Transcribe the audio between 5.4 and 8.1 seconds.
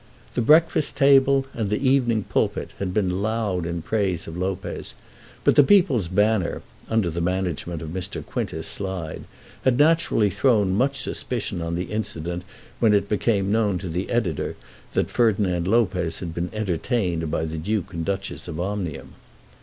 but the "People's Banner," under the management of